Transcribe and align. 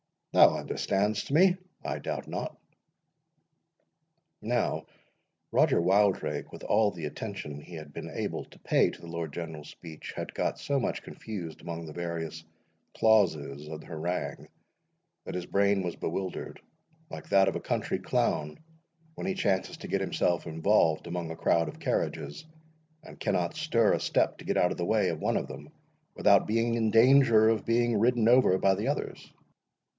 Thou 0.31 0.55
understandest 0.57 1.29
me, 1.29 1.57
I 1.83 1.99
doubt 1.99 2.25
not?" 2.27 2.57
Now, 4.41 4.85
Roger 5.51 5.79
Wildrake, 5.79 6.51
with 6.53 6.63
all 6.63 6.89
the 6.89 7.05
attention 7.05 7.59
he 7.59 7.75
had 7.75 7.93
been 7.93 8.09
able 8.09 8.45
to 8.45 8.57
pay 8.59 8.89
to 8.89 8.99
the 9.01 9.09
Lord 9.09 9.31
General's 9.33 9.69
speech, 9.69 10.13
had 10.15 10.33
got 10.33 10.57
so 10.57 10.79
much 10.79 11.03
confused 11.03 11.61
among 11.61 11.85
the 11.85 11.93
various 11.93 12.45
clauses 12.95 13.67
of 13.67 13.81
the 13.81 13.87
harangue, 13.87 14.47
that 15.25 15.35
his 15.35 15.45
brain 15.45 15.83
was 15.83 15.97
bewildered, 15.97 16.61
like 17.11 17.27
that 17.29 17.49
of 17.49 17.57
a 17.57 17.61
country 17.61 17.99
clown 17.99 18.57
when 19.15 19.27
he 19.27 19.33
chances 19.35 19.77
to 19.77 19.87
get 19.89 20.01
himself 20.01 20.47
involved 20.47 21.05
among 21.07 21.29
a 21.29 21.35
crowd 21.35 21.67
of 21.67 21.79
carriages, 21.81 22.45
and 23.03 23.19
cannot 23.19 23.53
stir 23.55 23.93
a 23.93 23.99
step 23.99 24.37
to 24.37 24.45
get 24.45 24.57
out 24.57 24.71
of 24.71 24.77
the 24.77 24.85
way 24.85 25.09
of 25.09 25.19
one 25.19 25.37
of 25.37 25.47
them, 25.47 25.69
without 26.15 26.47
being 26.47 26.73
in 26.73 26.89
danger 26.89 27.49
of 27.49 27.65
being 27.65 27.99
ridden 27.99 28.27
over 28.29 28.57
by 28.57 28.73
the 28.73 28.87
others. 28.87 29.31